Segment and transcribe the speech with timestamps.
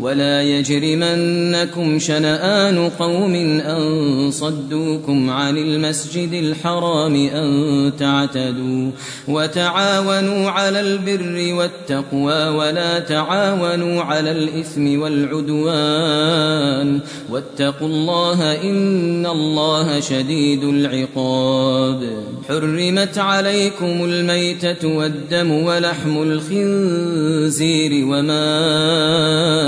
[0.00, 8.90] ولا يجرمنكم شنآن قوم أن صدوكم عن المسجد الحرام أن تعتدوا
[9.28, 22.26] وتعاونوا على البر والتقوى ولا تعاونوا على الإثم والعدوان واتقوا الله إن الله شديد العقاب
[22.48, 28.56] حرمت عليكم الميتة والدم ولحم الخنزير وما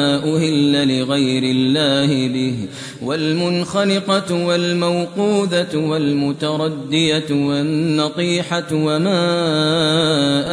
[0.09, 2.55] أهل لغير الله به
[3.03, 9.19] والمنخنقة والموقوذة والمتردية والنطيحة وما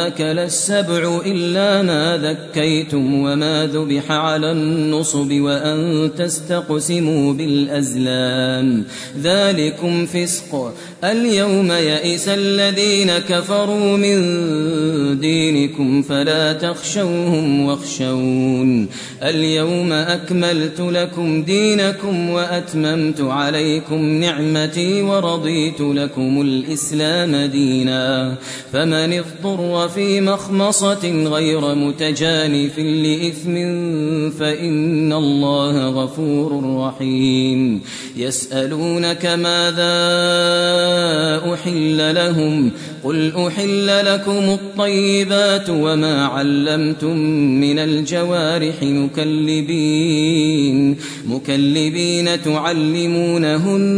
[0.06, 8.84] أكل السبع إلا ما ذكيتم وما ذبح على النصب وأن تستقسموا بالأزلام.
[9.22, 10.74] ذلكم فسق.
[11.04, 14.16] اليوم يئس الذين كفروا من
[15.20, 18.88] دينكم فلا تخشوهم واخشون.
[19.22, 28.34] اليوم أكملت لكم دينكم وأتممت عليكم نعمتي ورضيت لكم الإسلام دينا.
[28.72, 33.54] فمن اضطر في مخمصة غير متجانف لإثم
[34.30, 37.80] فإن الله غفور رحيم.
[38.16, 39.96] يسألونك ماذا
[41.54, 42.70] أحل لهم؟
[43.04, 47.16] قل أحل لكم الطيبات وما علمتم
[47.60, 50.96] من الجوارح مكلبين.
[51.26, 53.88] مكلبين تعلمونهن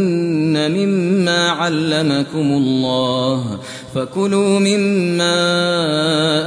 [0.71, 3.59] مما علمكم الله
[3.95, 5.31] فكلوا مما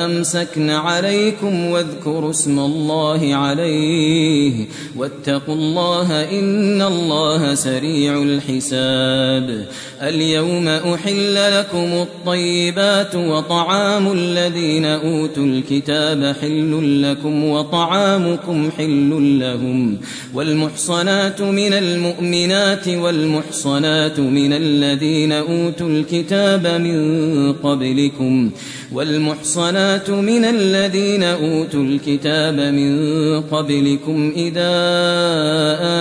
[0.04, 4.66] أمسكن عليكم واذكروا اسم الله عليه
[4.96, 9.66] واتقوا الله إن الله سريع الحساب
[10.02, 19.98] اليوم أحل لكم الطيبات وطعام الذين أوتوا الكتاب حل لكم وطعامكم حل لهم
[20.34, 28.50] والمحصنات من المؤمنات والمحصنات من الذين أوتوا الكتاب من قبلكم
[28.92, 34.72] والمحصنات من الذين أوتوا الكتاب من قبلكم إذا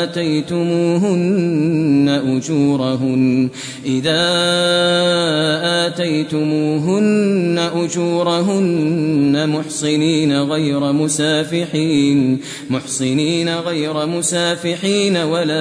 [0.04, 1.52] آتيتموهن
[2.26, 3.50] أجورهن
[3.86, 4.22] إذا
[5.88, 12.40] آتيتموهن أجورهن محصنين غير مسافحين
[12.70, 15.61] محصنين غير مسافحين ولا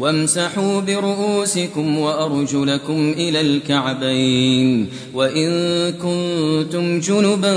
[0.00, 5.50] وامسحوا برؤوسكم وأرجلكم إلى الكعبين وإن
[5.92, 7.56] كنتم جنبا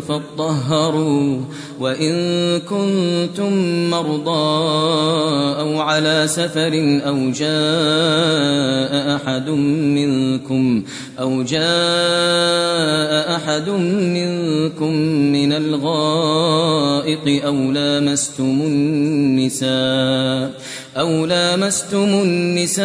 [0.00, 1.40] فاطهروا
[1.80, 2.14] وإن
[2.60, 3.52] كنتم
[3.90, 4.64] مرضى
[5.60, 10.82] أو على سفر أو جاء أحد منكم
[11.20, 14.92] أو جاء أحد منكم
[15.32, 20.60] من الغائط أو لامستم النساء
[20.96, 22.84] أو لامستم النساء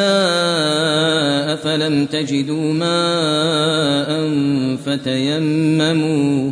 [1.56, 4.30] فلم تجدوا ماء
[4.86, 6.52] فتيمموا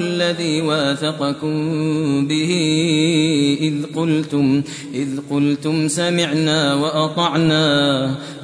[0.01, 1.55] الذي واثقكم
[2.27, 2.51] به
[3.61, 4.61] إذ قلتم
[4.93, 7.65] إذ قلتم سمعنا وأطعنا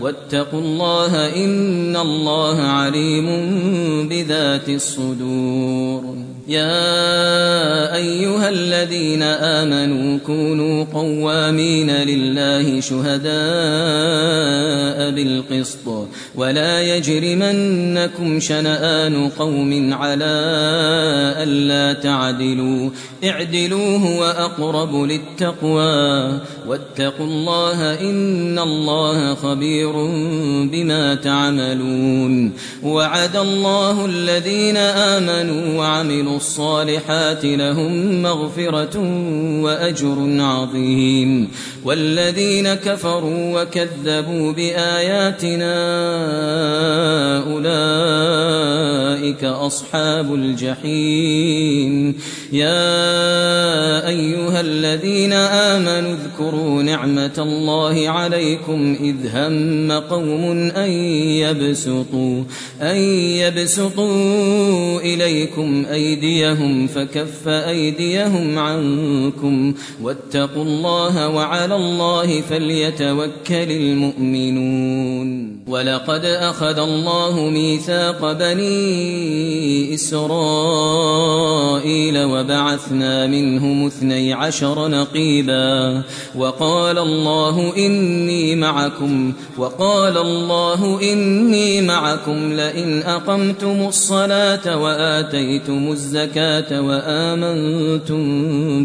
[0.01, 3.27] واتقوا الله إن الله عليم
[4.09, 6.36] بذات الصدور.
[6.47, 13.27] يا أيها الذين آمنوا كونوا قوامين لله شهداء
[15.11, 20.25] بالقسط ولا يجرمنكم شنآن قوم على
[21.43, 22.89] ألا تعدلوا.
[23.23, 26.39] اعدلوا هو أقرب للتقوى.
[26.67, 29.91] واتقوا الله إن الله خبير
[30.71, 32.53] بما تعملون.
[32.83, 38.99] وعد الله الذين آمنوا وعملوا الصالحات لهم مغفرة
[39.61, 41.49] وأجر عظيم.
[41.85, 45.73] والذين كفروا وكذبوا بآياتنا
[47.53, 52.15] أولئك أصحاب الجحيم.
[52.51, 60.89] يا أيها الذين آمنوا اذكروا نعمة الله عليكم إذ هم قوم أن
[61.43, 62.43] يبسطوا,
[62.81, 62.97] أن
[63.41, 75.57] يبسطوا إليكم أيديهم فكف أيديهم عنكم واتقوا الله وعلى الله فليتوكل المؤمنون.
[75.67, 81.77] ولقد أخذ الله ميثاق بني إسرائيل
[82.37, 86.03] وبعثنا منهم اثني عشر نقيبا
[86.35, 98.17] وقال الله إني معكم وقال الله إني معكم لئن أقمتم الصلاة وآتيتم الزكاة وآمنتم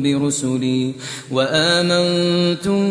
[0.03, 0.93] برسلي
[1.31, 2.83] وآمنتم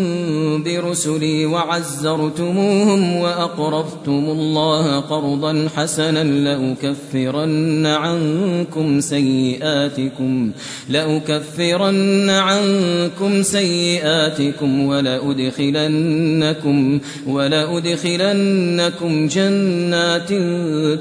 [0.64, 10.51] برسلي وعزرتموهم وأقرضتم الله قرضا حسنا لأكفرن عنكم سيئاتكم
[10.90, 20.30] لأكفرن عنكم سيئاتكم ولأدخلنكم ولأدخلنكم جنات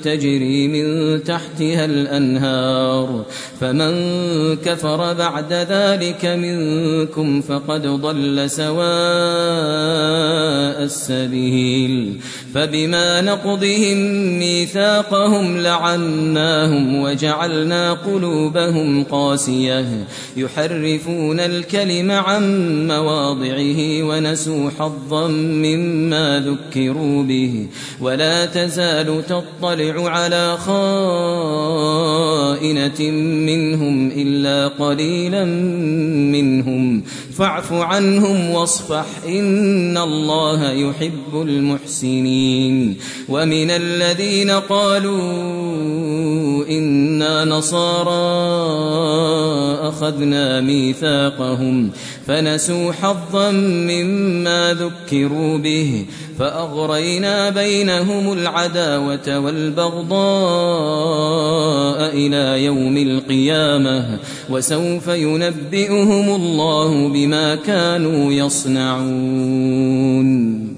[0.05, 3.25] تجري من تحتها الأنهار.
[3.61, 3.93] فمن
[4.57, 8.81] كفر بعد ذلك منكم فقد ضل سواء
[10.83, 12.21] السبيل.
[12.55, 13.99] فبما نقضهم
[14.39, 19.40] ميثاقهم لعناهم وجعلنا قلوبهم قاسية
[20.37, 22.43] يحرفون الكلم عن
[22.89, 27.67] مواضعه ونسوا حظا مما ذكروا به
[28.01, 31.91] ولا تزال تطلع على خائنة
[33.47, 35.45] منهم إلا قليلا
[36.35, 37.03] منهم
[37.37, 42.97] فاعف عنهم واصفح إن الله يحب المحسنين
[43.29, 45.21] ومن الذين قالوا
[46.69, 48.11] إنا نصارى
[49.89, 51.91] أخذنا ميثاقهم
[52.27, 56.05] فنسوا حظا مما ذكروا به
[56.39, 60.11] فأغرينا بينهم العداوة والبغضاء
[62.17, 64.19] إلى يوم القيامة
[64.51, 69.11] وسوف ينبئهم الله بما كانوا يصنعون.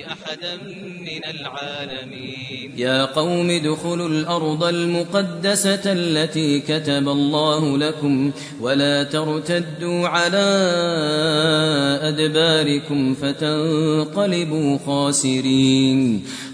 [0.00, 0.56] أحدا
[1.00, 2.72] من العالمين.
[2.76, 10.48] يا قوم ادخلوا الأرض المقدسة التي كتب الله لكم ولا ترتدوا على
[12.02, 16.24] أدباركم فتنقلبوا خاسرين.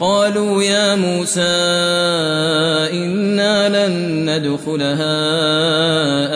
[0.00, 1.40] قالوا يا موسى
[2.92, 3.94] إنا لن
[4.30, 5.20] ندخلها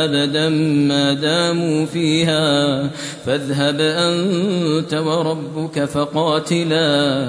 [0.05, 0.49] أبدا
[0.89, 2.91] ما داموا فيها.
[3.27, 7.29] فاذهب أنت وربك فقاتلا.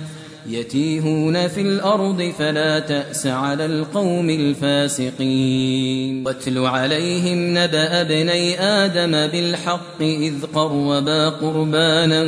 [0.49, 6.27] يتيهون في الأرض فلا تأس على القوم الفاسقين.
[6.27, 12.23] واتل عليهم نبأ ابني آدم بالحق إذ قربا قربانا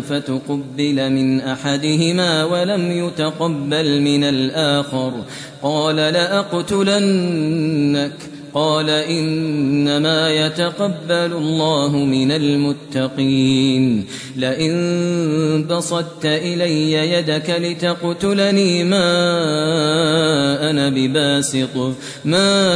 [0.00, 5.12] فتقبل من أحدهما ولم يتقبل من الآخر.
[5.62, 7.18] قال لأقتلنك
[8.54, 14.04] قال إنما يتقبل الله من المتقين.
[14.36, 19.10] لئن بسطت إلي يدك لتقتلني ما
[20.70, 22.72] أنا بباسط ما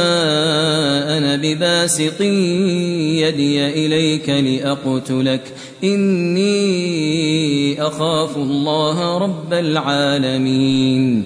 [1.17, 5.41] أنا بباسط يدي إليك لأقتلك.
[5.83, 6.53] إني
[7.81, 11.25] أخاف الله رب العالمين.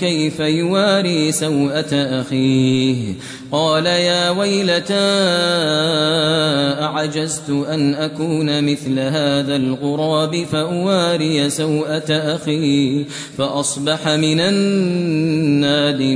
[0.00, 3.14] كيف يواري سوءة أخيه؟
[3.52, 4.94] قال يا ويلتى
[6.80, 13.04] أعجزت أن أكون مثل هذا الغراب فأواري سوءة أخي
[13.38, 16.06] فأصبح من النادمين.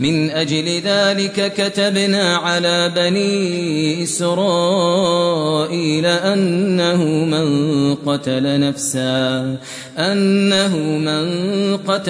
[0.00, 9.56] من أجل ذلك كتبنا على بني إسرائيل أنه من قتل نفسا
[9.98, 11.26] أنه من
[11.76, 12.09] قتل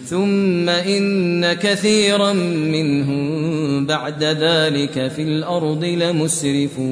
[0.11, 6.91] ثم إن كثيرا منهم بعد ذلك في الأرض لمسرفون.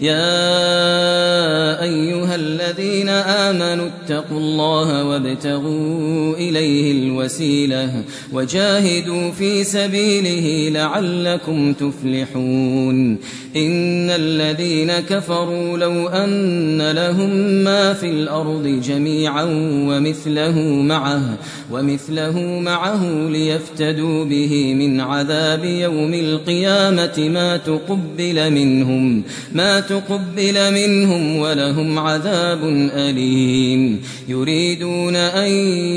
[0.00, 8.02] يا أيها الذين آمنوا اتقوا الله وابتغوا إليه الوسيلة
[8.32, 13.18] وجاهدوا في سبيله لعلكم تفلحون.
[13.56, 17.30] إن الذين كفروا لو أن لهم
[17.64, 19.44] ما في الأرض جميعا
[19.88, 21.38] ومثله معه
[21.72, 31.98] ومثله معه ليفتدوا به من عذاب يوم القيامة ما تقبل منهم ما تقبل منهم ولهم
[31.98, 32.60] عذاب
[32.94, 35.50] أليم يريدون أن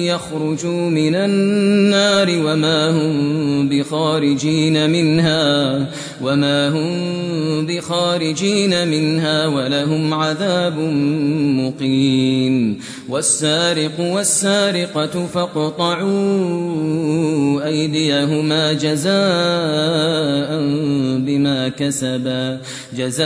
[0.06, 5.88] يخرجوا من النار وما هم بخارجين منها
[6.24, 10.78] وما هم بخارجين منها ولهم عذاب
[11.60, 12.80] مقيم
[13.10, 16.12] والسارق والسارقة فاقطعوا
[17.66, 19.12] أيديهما جزاء
[21.18, 22.62] بما كسبا
[22.98, 23.22] جزاء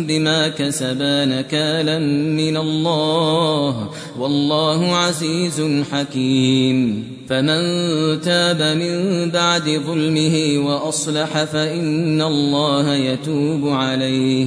[0.00, 5.62] بما كسبا نكالا من الله والله عزيز
[5.92, 7.60] حكيم فمن
[8.20, 14.46] تاب من بعد ظلمه وأصلح فإن الله يتوب عليه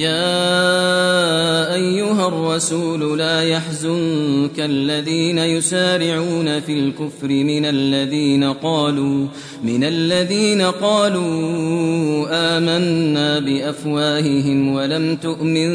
[0.00, 9.26] يا أيها الرسول لا يحزنك الذين يسارعون في الكفر من الذين قالوا
[9.64, 15.70] من الذين قالوا آمنا بأفواههم ولم تؤمن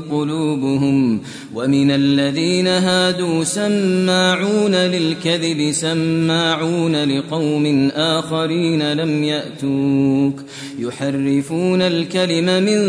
[0.00, 1.20] قلوبهم
[1.54, 10.40] ومن الذين هادوا سماعون للكذب سماعون لقوم آخرين لم يأتوك
[10.80, 12.80] يحرفون الكلم من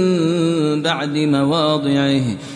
[0.81, 2.21] بعد مواضعه.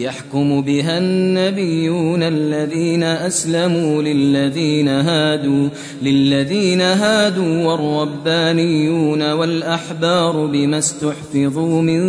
[0.00, 5.68] يحكم بها النبيون الذين أسلموا للذين هادوا
[6.02, 12.00] للذين هادوا والربانيون والأحبار بما استحفظوا من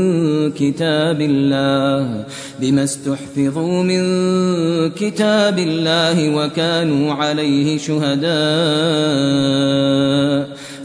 [0.52, 2.26] كتاب الله
[2.60, 4.02] بما استحفظوا من
[4.90, 8.32] كتاب الله وكانوا عليه شهداء.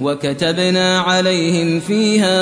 [0.00, 2.36] وكتبنا عليهم فيها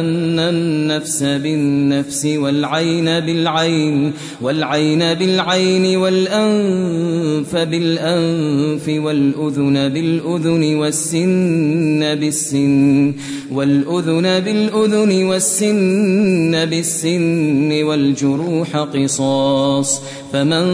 [0.00, 13.14] أن النفس بالنفس والعين بالعين والعين بالعين والأنف بالأنف والأذن بالأذن والسن بالسن
[13.52, 20.00] والأذن بالأذن والسن بالسن والجروح قصاص
[20.32, 20.66] فمن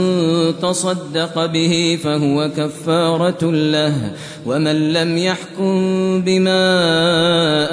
[0.63, 4.13] تصدق به فهو كفارة له
[4.47, 6.63] ومن لم يحكم بما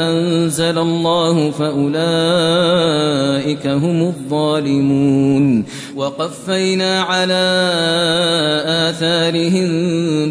[0.09, 1.87] أنزل الله فأولئك
[3.67, 7.33] هم الظالمون وقفينا على
[8.89, 9.67] آثارهم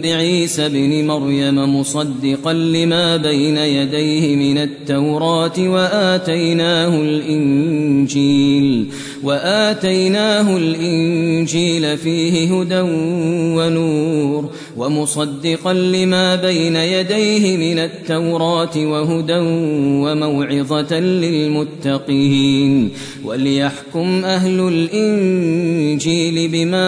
[0.00, 8.86] بعيسى بن مريم مصدقا لما بين يديه من التوراة وآتيناه الإنجيل
[9.22, 12.80] وآتيناه الإنجيل فيه هدى
[13.56, 19.38] ونور ومصدقا لما بين يديه من التوراة وهدى
[20.04, 22.90] وموعظة للمتقين
[23.24, 26.86] وليحكم أهل الإنجيل بما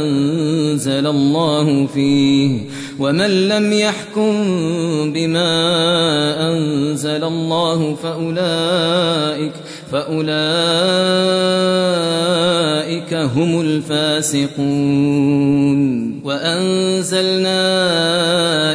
[0.00, 2.60] أنزل الله فيه
[2.98, 4.32] ومن لم يحكم
[5.12, 5.50] بما
[6.52, 9.52] أنزل الله فأولئك
[9.92, 10.30] فأولئك
[13.14, 15.30] هم الفاسقون
[16.24, 17.58] وأنزلنا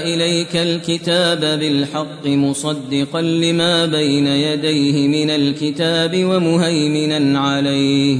[0.03, 8.19] إليك الكتاب بالحق مصدقا لما بين يديه من الكتاب ومهيمنا عليه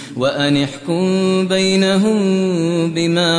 [0.17, 2.17] وأن احكم بينهم
[2.93, 3.31] بما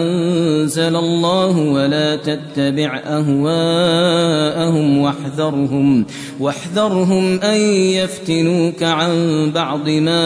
[0.00, 6.04] أنزل الله ولا تتبع أهواءهم واحذرهم
[6.40, 9.12] واحذرهم أن يفتنوك عن
[9.54, 10.24] بعض ما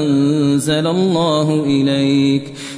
[0.00, 2.52] أنزل الله إليك.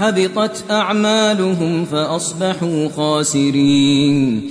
[0.00, 4.50] حبطت أعمالهم فأصبحوا خاسرين.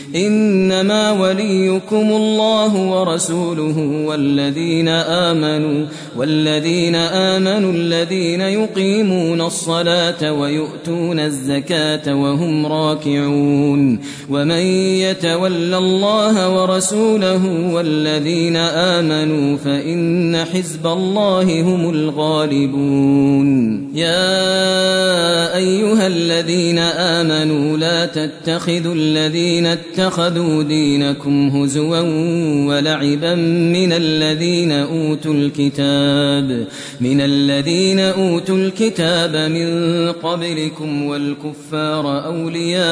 [0.15, 5.85] إنما وليكم الله ورسوله والذين آمنوا
[6.17, 14.61] والذين آمنوا الذين يقيمون الصلاة ويؤتون الزكاة وهم راكعون ومن
[15.01, 23.51] يتول الله ورسوله والذين آمنوا فإن حزب الله هم الغالبون
[23.95, 30.00] يا أيها الذين آمنوا لا تتخذوا الذين اتخذوا
[30.63, 31.99] دينكم هزوا
[32.67, 33.35] ولعبا
[33.75, 36.67] من الذين أوتوا الكتاب
[37.01, 42.91] من الذين أوتوا الكتاب من قبلكم والكفار أولياء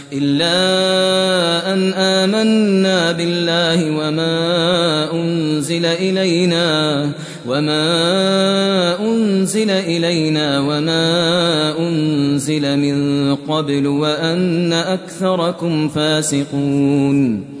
[0.13, 7.11] إلا أن آمنا بالله وما أنزل إلينا
[7.47, 7.85] وما
[8.99, 11.07] أنزل إلينا وما
[11.79, 17.60] أنزل من قبل وأن أكثركم فاسقون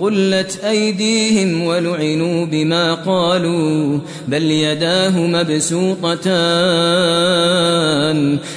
[0.00, 6.28] غلت أيديهم ولعنوا بما قالوا بل يداه مبسوطتان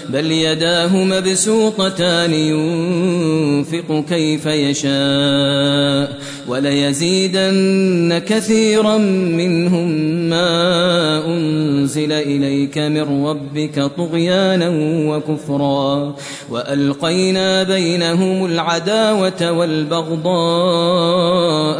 [0.09, 8.97] بل يداه مبسوطتان ينفق كيف يشاء وليزيدن كثيرا
[9.37, 9.89] منهم
[10.29, 14.69] ما أنزل إليك من ربك طغيانا
[15.07, 16.15] وكفرا
[16.49, 21.30] وألقينا بينهم العداوة والبغضاء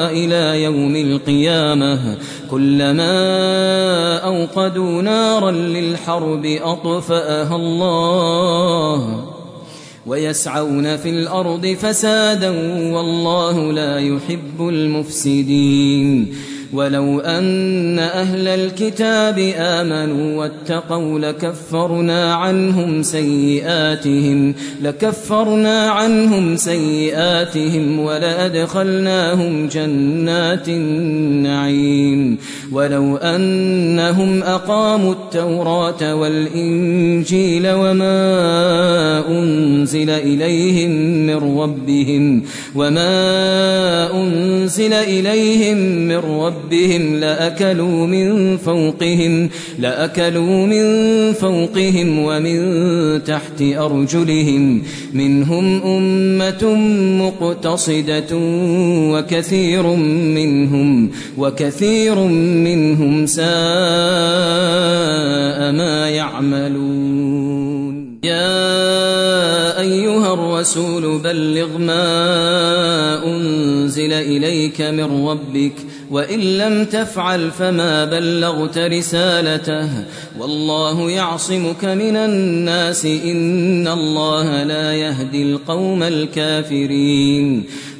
[0.09, 2.17] إلى يوم القيامة.
[2.51, 9.25] كلما أوقدوا نارا للحرب أطفأها الله
[10.05, 12.49] ويسعون في الأرض فسادا
[12.93, 16.35] والله لا يحب المفسدين.
[16.73, 32.37] ولو أن أهل الكتاب آمنوا واتقوا لكفرنا عنهم سيئاتهم لكفرنا عنهم سيئاتهم ولأدخلناهم جنات النعيم
[32.71, 40.91] ولو أنهم أقاموا التوراة والإنجيل وما أنزل إليهم
[41.27, 42.43] من ربهم
[42.75, 43.11] وما
[44.13, 50.83] أنزل إليهم من ربهم ربهم لأكلوا من فوقهم لأكلوا من
[51.33, 54.83] فوقهم ومن تحت أرجلهم.
[55.13, 56.75] منهم أمة
[57.21, 58.37] مقتصدة
[59.11, 59.87] وكثير
[60.35, 63.41] منهم وكثير منهم ساء
[65.71, 67.71] ما يعملون.
[68.23, 75.73] يا أيها الرسول بلغ ما أنزل إليك من ربك
[76.11, 79.89] وإن لم تفعل فما بلغت رسالته
[80.39, 87.63] والله يعصمك من الناس إن الله لا يهدي القوم الكافرين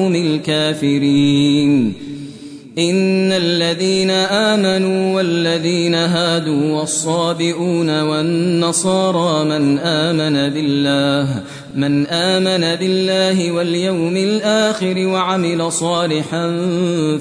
[0.00, 1.92] القوم الكافرين.
[2.78, 11.42] إن الذين آمنوا والذين هادوا والصابئون والنصارى من آمن بالله
[11.74, 16.66] من آمن بالله واليوم الآخر وعمل صالحا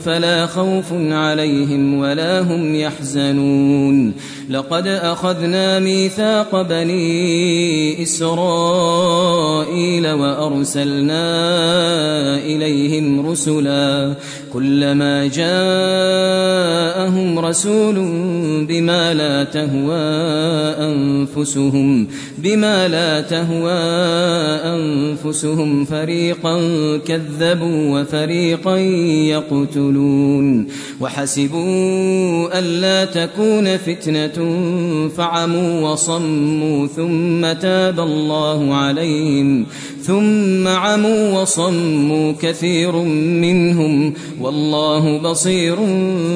[0.06, 4.14] فلا خوف عليهم ولا هم يحزنون.
[4.50, 11.26] لقد أخذنا ميثاق بني إسرائيل وأرسلنا
[12.38, 14.14] إليهم رسلا.
[14.54, 15.50] كلما جاءهم
[17.40, 17.96] رسول
[18.68, 20.00] بما لا تهوى
[20.80, 22.08] أنفسهم
[22.44, 23.80] بما لا تهوى
[24.76, 26.58] أنفسهم فريقا
[26.98, 28.78] كذبوا وفريقا
[29.28, 30.68] يقتلون
[31.02, 34.38] وحسبوا ألا تكون فتنة
[35.18, 39.66] فعموا وصموا ثم تاب الله عليهم
[40.04, 42.96] ثم عموا وصموا كثير
[43.42, 45.76] منهم والله بصير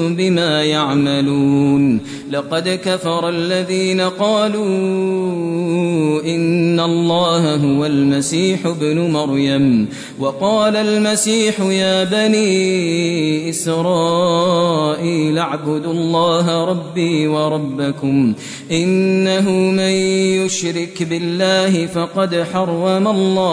[0.09, 1.99] بما يعملون
[2.31, 4.63] لقد كفر الذين قالوا
[6.25, 9.87] إن الله هو المسيح ابن مريم
[10.19, 18.33] وقال المسيح يا بني إسرائيل اعبدوا الله ربي وربكم
[18.71, 19.93] إنه من
[20.43, 23.52] يشرك بالله فقد حرم الله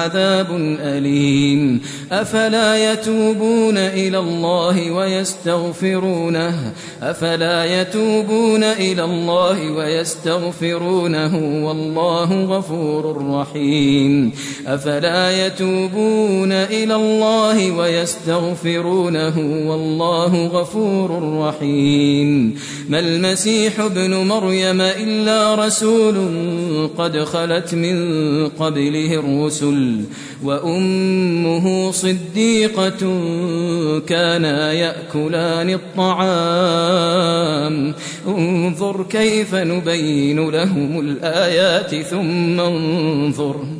[0.00, 1.80] عذاب أليم.
[2.12, 14.32] أفلا يتوبون إلى الله ويستغفرونه؟ أفلا يتوبون إلى الله ويستغفرونه؟ والله غفور رحيم.
[14.66, 22.54] أفلا يتوبون إلى الله ويستغفرونه؟ والله غفور رحيم.
[22.88, 26.16] ما المسيح ابن مريم إلا رسول
[26.98, 27.96] قد خلت من
[28.48, 29.89] قبله الرسل
[30.44, 33.20] وأمه صديقة
[34.06, 37.30] كانا يأكلان الطعام.
[38.26, 43.79] انظر كيف نبين لهم الآيات ثم انظر.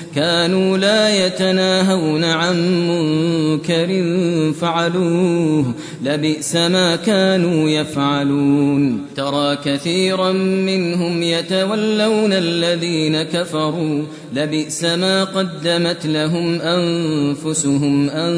[0.15, 3.89] كانوا لا يتناهون عن منكر
[4.61, 9.05] فعلوه لبئس ما كانوا يفعلون.
[9.15, 14.03] ترى كثيرا منهم يتولون الذين كفروا
[14.35, 18.09] لبئس ما قدمت لهم أنفسهم.
[18.09, 18.33] أن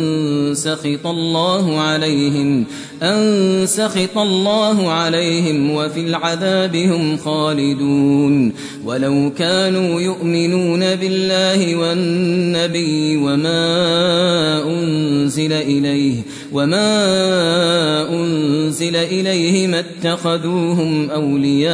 [0.55, 2.65] سخط الله عليهم
[3.03, 8.53] أن سخط الله عليهم وفي العذاب هم خالدون.
[8.85, 16.15] ولو كانوا يؤمنون بالله والنبي وما أنزل إليه
[16.51, 16.89] وما
[18.09, 21.73] أنزل إليه ما اتخذوهم أولياء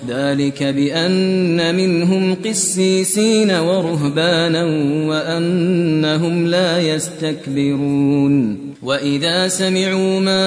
[0.07, 4.63] ذلك بأن منهم قسيسين ورهبانا
[5.07, 8.70] وأنهم لا يستكبرون.
[8.83, 10.43] وإذا سمعوا ما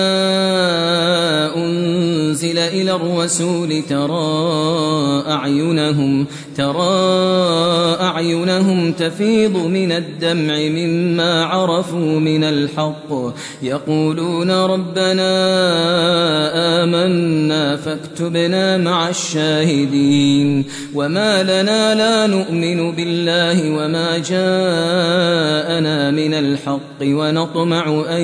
[1.57, 6.27] أنزل إلى الرسول ترى أعينهم
[6.57, 15.31] ترى أعينهم تفيض من الدمع مما عرفوا من الحق يقولون ربنا
[16.83, 20.65] آمنا فاكتبنا مع الشاهدين
[20.95, 28.24] وما لنا لا نؤمن بالله وما جاءنا من الحق ونطمع أن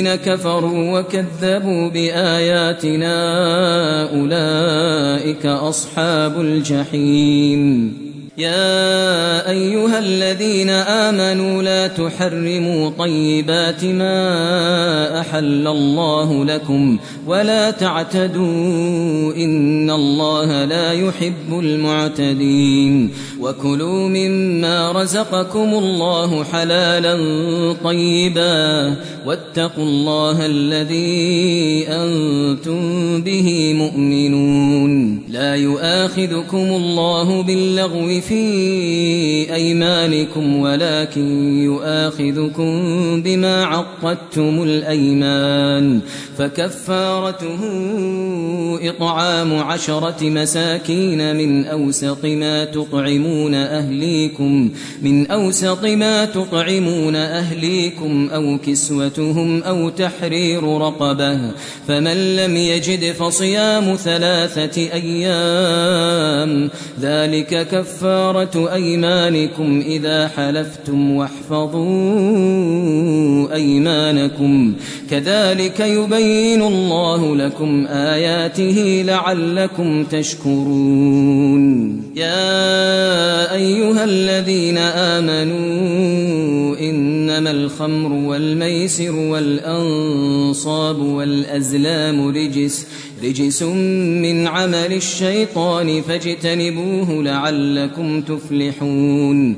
[0.09, 3.13] كفروا وكذبوا بآياتنا
[4.09, 8.10] أولئك أصحاب الجحيم.
[8.37, 20.65] يا أيها الذين آمنوا لا تحرموا طيبات ما أحل الله لكم ولا تعتدوا إن الله
[20.65, 23.11] لا يحب المعتدين
[23.41, 27.15] وكلوا مما رزقكم الله حلالا
[27.83, 32.81] طيبا واتقوا الله الذي أنتم
[33.21, 42.71] به مؤمنون لا يؤاخذكم الله باللغو في في أيمانكم ولكن يؤاخذكم
[43.21, 45.99] بما عقدتم الأيمان
[46.37, 47.59] فكفارته
[48.81, 54.69] إطعام عشرة مساكين من أوسط ما تطعمون أهليكم
[55.01, 61.51] من أوسط ما تطعمون أهليكم أو كسوتهم أو تحرير رقبة
[61.87, 66.69] فمن لم يجد فصيام ثلاثة أيام
[67.01, 68.10] ذلك كفارة
[68.73, 71.81] أيمانكم إذا حلفتم واحفظوا
[73.53, 74.73] أيمانكم.
[75.11, 82.01] كذلك يبين الله لكم آياته لعلكم تشكرون.
[82.15, 92.87] يا أيها الذين آمنوا إنما الخمر والميسر والأنصاب والأزلام رجس.
[93.23, 99.57] رجس من عمل الشيطان فاجتنبوه لعلكم تفلحون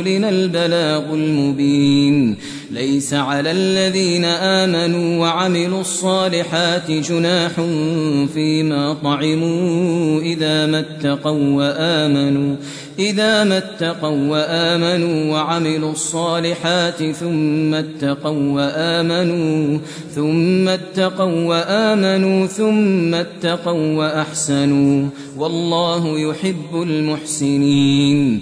[0.01, 2.37] رسولنا البلاغ المبين.
[2.71, 7.51] ليس على الذين آمنوا وعملوا الصالحات جناح
[8.33, 12.55] فيما طعموا إذا ما اتقوا وآمنوا
[12.99, 19.79] إذا ما اتقوا وآمنوا وعملوا الصالحات ثم اتقوا وآمنوا
[20.15, 25.07] ثم اتقوا وآمنوا ثم اتقوا وأحسنوا.
[25.37, 28.41] والله يحب المحسنين.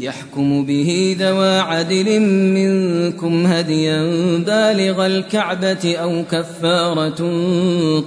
[0.00, 4.02] يحكم به ذوى عدل منكم هديا
[4.46, 7.20] بالغ الكعبة أو كفارة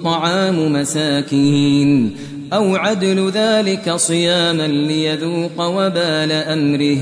[0.03, 2.15] طعام مساكين
[2.53, 7.01] أو عدل ذلك صياما ليذوق وبال أمره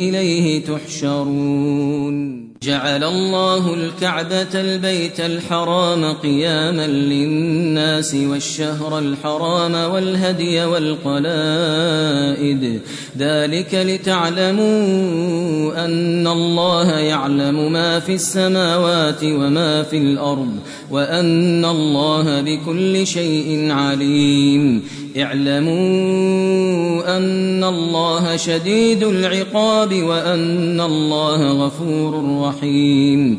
[0.00, 2.46] إليه تحشرون.
[2.62, 11.26] جعل الله الكعبة البيت الحرام قياما للناس والشهر الحرام والهدي والقلائد.
[13.18, 20.56] ذلك لتعلموا أن الله يعلم ما في السماوات وما في الأرض
[20.90, 24.82] وأن الله بكل شيء عليم.
[25.18, 33.38] اعلموا أن الله شديد العقاب وأن الله غفور رحيم.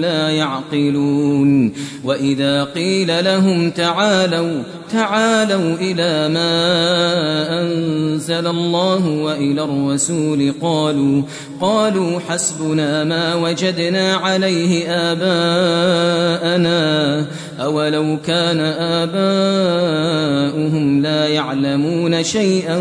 [0.00, 1.72] لا يعقلون
[2.04, 4.62] وإذا قيل لهم تعالوا
[4.94, 6.54] تعالوا إلى ما
[7.60, 11.22] أنزل الله وإلى الرسول قالوا
[11.60, 16.74] قالوا حسبنا ما وجدنا عليه آباءنا
[17.60, 18.60] أولو كان
[19.00, 22.76] آباؤهم لا يعلمون شيئا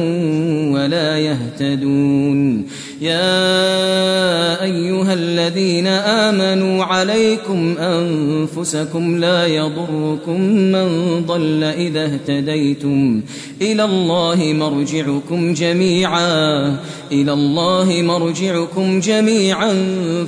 [0.74, 2.66] ولا يهتدون.
[3.02, 10.88] يا أيها الذين آمنوا عليكم أنفسكم لا يضركم من
[11.26, 13.22] ضل إذا اهتديتم.
[13.62, 16.68] إلى الله مرجعكم جميعا.
[17.12, 19.74] إلى الله مرجعكم جميعا.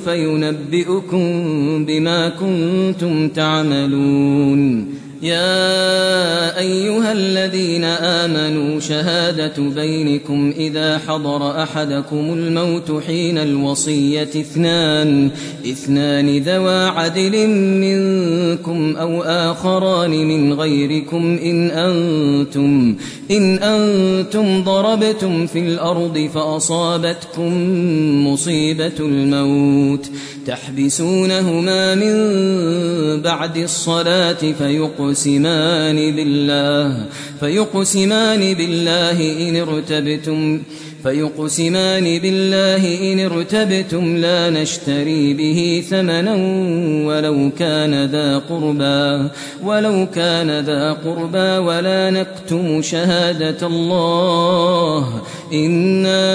[0.05, 1.25] فينبئكم
[1.85, 5.04] بما كنتم تعملون.
[5.25, 15.29] يا أيها الذين آمنوا شهادة بينكم إذا حضر أحدكم الموت حين الوصية اثنان
[15.65, 22.95] اثنان ذوى عدل منكم أو آخران من غيركم إن أنتم
[23.31, 27.53] إن أنتم ضربتم في الأرض فأصابتكم
[28.27, 30.09] مصيبة الموت
[30.47, 32.15] تحبسونهما من
[33.21, 34.51] بعد الصلاة
[35.15, 37.05] فيقسمان بالله
[37.39, 40.61] فيقسمان بالله إن ارتبتم
[41.03, 46.35] فيقسمان بالله إن ارتبتم لا نشتري به ثمنا
[47.07, 49.31] ولو كان ذا قربا
[49.63, 55.21] ولو كان ذا قربا ولا نكتم شهادة الله
[55.53, 56.25] إنا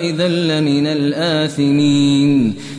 [0.00, 2.54] إذا لمن الآثمين.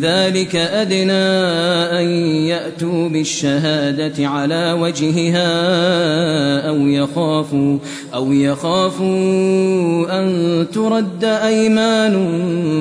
[0.00, 1.12] ذلك أدنى
[2.00, 2.08] أن
[2.46, 5.48] يأتوا بالشهادة على وجهها
[6.68, 7.78] أو يخافوا
[8.14, 12.14] أو يخافوا أن ترد أيمان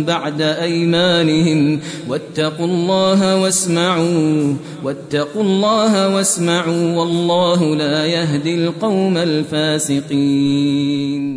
[0.07, 1.79] بعد أيمانهم.
[2.09, 10.71] واتقوا الله واسمعوا واتقوا الله واسمعوا والله لا يهدي القوم الفاسقين.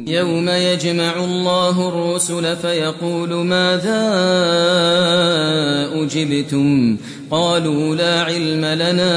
[0.08, 4.04] يوم يجمع الله الرسل فيقول ماذا
[6.02, 6.96] أجبتم
[7.30, 9.10] قالوا لا علم لنا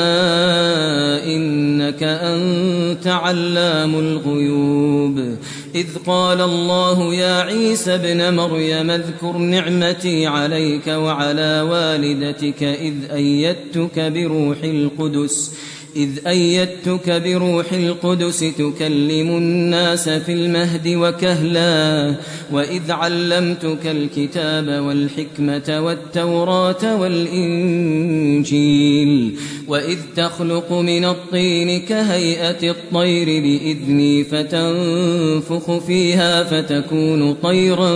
[1.26, 5.38] إنك أنت علام الغيوب
[5.76, 14.58] إذ قال الله يا عيسى ابن مريم اذكر نعمتي عليك وعلى والدتك إذ أيدتك بروح
[14.64, 15.52] القدس
[15.98, 22.16] إذ أيدتك بروح القدس تكلم الناس في المهد وكهلا
[22.52, 28.38] وإذ علمتك الكتاب والحكمة والتوراة والإنجيل
[29.68, 37.94] وإذ تخلق من الطين كهيئة الطير بإذني فتنفخ فيها فتكون طيرا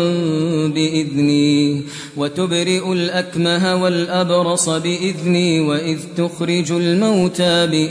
[0.67, 1.81] بإذني
[2.17, 7.90] وتبرئ الأكمه والأبرص بإذني وإذ تخرج الموتى بإذني.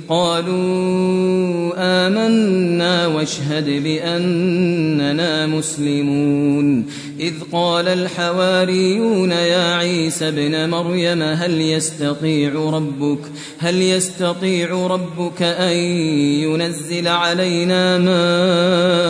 [0.11, 6.85] قالوا آمنا واشهد بأننا مسلمون.
[7.19, 13.19] إذ قال الحواريون يا عيسى ابن مريم هل يستطيع ربك
[13.59, 15.75] هل يستطيع ربك أن
[16.43, 19.09] ينزل علينا مائدة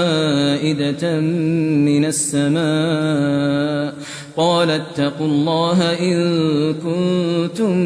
[1.89, 3.95] من السماء؟
[4.38, 7.78] قال اتقوا الله إن كنتم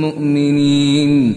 [0.00, 1.36] مؤمنين.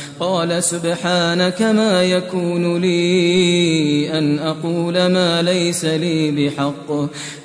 [0.21, 6.91] قال سبحانك ما يكون لي أن أقول ما ليس لي بحق.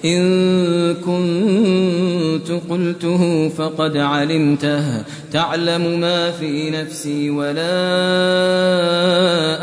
[0.04, 5.04] إن كنت قلته فقد علمته.
[5.32, 7.62] تعلم ما في نفسي ولا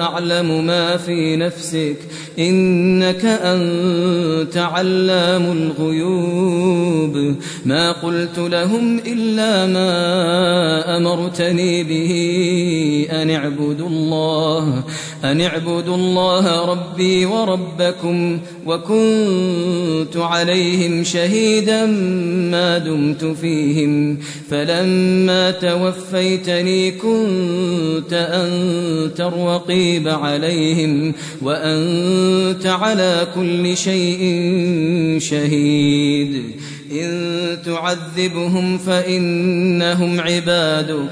[0.01, 1.97] أعلم ما في نفسك.
[2.39, 7.36] إنك أنت علام الغيوب.
[7.66, 13.02] ما قلت لهم إلا ما أمرتني به.
[13.11, 14.83] أن اعبدوا الله
[15.23, 21.85] أن اعبدوا الله ربي وربكم وكنت عليهم شهيدا
[22.51, 24.17] ما دمت فيهم.
[24.49, 34.19] فلما توفيتني كنت أنت الرقيب عليهم وأنت على كل شيء
[35.19, 36.43] شهيد.
[36.91, 41.11] إن تعذبهم فإنهم عبادك.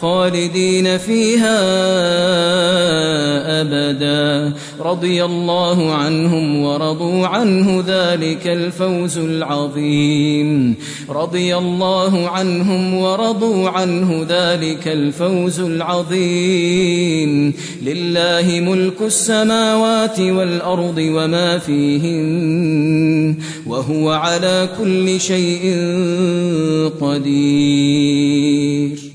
[0.00, 1.58] خالدين فيها
[3.60, 4.52] أبدا.
[4.80, 10.74] رضي الله عنهم ورضوا عنه ذلك الفوز العظيم.
[11.10, 17.54] رضي الله عنهم ورضوا عنه ذلك الفوز العظيم.
[17.82, 23.36] لله ملك السماوات والأرض وما فيهن
[23.66, 25.76] وهو على كل شيء
[27.00, 29.05] قدير.